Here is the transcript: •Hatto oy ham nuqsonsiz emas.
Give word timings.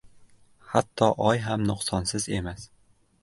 •Hatto 0.71 1.09
oy 1.31 1.43
ham 1.45 1.67
nuqsonsiz 1.71 2.27
emas. 2.39 2.69